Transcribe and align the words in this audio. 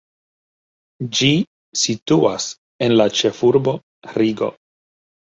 Ĝi 1.17 1.27
situas 1.81 2.47
en 2.85 2.95
la 3.01 3.07
ĉefurbo 3.19 3.75
Rigo. 4.15 4.49